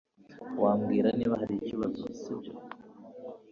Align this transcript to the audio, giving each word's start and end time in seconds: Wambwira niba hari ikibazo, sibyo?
Wambwira 0.61 1.09
niba 1.17 1.35
hari 1.41 1.53
ikibazo, 1.57 2.03
sibyo? 2.19 2.53